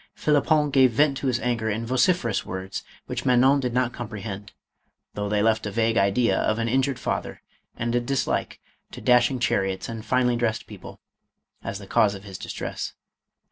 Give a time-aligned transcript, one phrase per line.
[0.15, 4.51] Phlippon gave vent to his anger in vociferous words which Manon did not comprehend,
[5.13, 7.43] though they left a vague idea of an injured father,
[7.77, 8.59] and a dislike
[8.93, 10.99] to dashing chariots and finely dressed people,
[11.63, 12.95] as the cause of his distress.